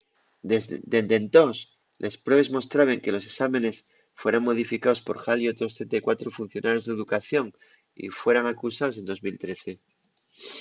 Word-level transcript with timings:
dende 0.93 1.15
entós 1.21 1.57
les 2.03 2.15
pruebes 2.25 2.53
mostraben 2.57 3.01
que 3.03 3.13
los 3.15 3.25
esámenes 3.31 3.75
fueran 4.21 4.45
modificaos 4.49 5.03
por 5.05 5.17
hall 5.23 5.39
y 5.43 5.51
otros 5.53 5.75
34 5.77 6.27
funcionarios 6.37 6.85
d'educación 6.85 7.47
y 8.03 8.05
fueran 8.21 8.45
acusaos 8.47 8.95
en 8.99 9.05
2013 9.09 9.71